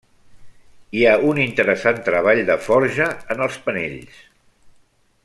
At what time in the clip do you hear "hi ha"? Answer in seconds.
0.99-1.11